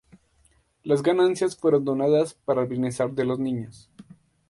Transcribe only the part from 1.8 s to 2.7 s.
donadas para el